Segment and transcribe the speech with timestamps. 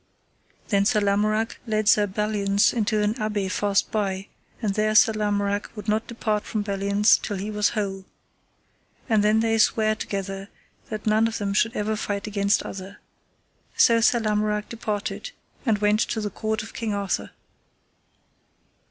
[0.69, 5.69] Then Sir Lamorak led Sir Belliance to an abbey fast by, and there Sir Lamorak
[5.75, 8.05] would not depart from Belliance till he was whole.
[9.07, 10.49] And then they sware together
[10.89, 12.97] that none of them should never fight against other.
[13.77, 15.33] So Sir Lamorak departed
[15.67, 17.29] and went to the court of King Arthur.